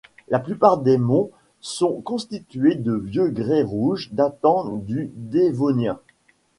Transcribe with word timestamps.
La 0.29 0.39
plupart 0.39 0.79
des 0.79 0.97
monts 0.97 1.29
sont 1.59 2.01
constitués 2.01 2.73
de 2.73 2.93
vieux 2.95 3.27
grès 3.29 3.61
rouges 3.61 4.09
datant 4.13 4.77
du 4.77 5.11
Dévonien. 5.13 5.99